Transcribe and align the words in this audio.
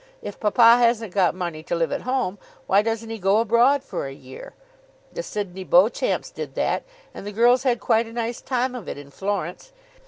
If 0.23 0.39
papa 0.39 0.77
hasn't 0.77 1.13
got 1.13 1.35
money 1.35 1.61
to 1.61 1.75
live 1.75 1.91
at 1.91 2.01
home, 2.01 2.39
why 2.65 2.81
doesn't 2.81 3.11
he 3.11 3.19
go 3.19 3.37
abroad 3.37 3.83
for 3.83 4.07
a 4.07 4.11
year? 4.11 4.55
The 5.13 5.21
Sydney 5.21 5.63
Beauchamps 5.63 6.31
did 6.31 6.55
that, 6.55 6.81
and 7.13 7.23
the 7.23 7.31
girls 7.31 7.61
had 7.61 7.79
quite 7.79 8.07
a 8.07 8.13
nice 8.13 8.41
time 8.41 8.73
of 8.73 8.89
it 8.89 8.97
in 8.97 9.11
Florence. 9.11 9.71